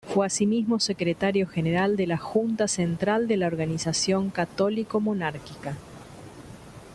Fue 0.07 0.25
asimismo 0.25 0.79
secretario 0.79 1.45
general 1.45 1.95
de 1.95 2.07
la 2.07 2.17
Junta 2.17 2.67
central 2.67 3.27
de 3.27 3.37
la 3.37 3.45
organización 3.45 4.31
católico-monárquica. 4.31 5.77